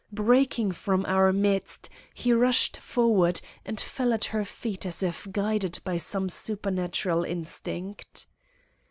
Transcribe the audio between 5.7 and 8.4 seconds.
by some supernatural instinct.